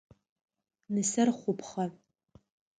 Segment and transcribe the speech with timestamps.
[0.93, 1.85] Нысэр хъупхъэ.